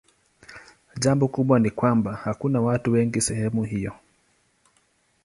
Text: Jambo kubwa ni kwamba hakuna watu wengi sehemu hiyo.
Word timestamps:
Jambo 0.99 1.27
kubwa 1.27 1.59
ni 1.59 1.69
kwamba 1.71 2.15
hakuna 2.15 2.61
watu 2.61 2.91
wengi 2.91 3.21
sehemu 3.21 3.63
hiyo. 3.63 3.93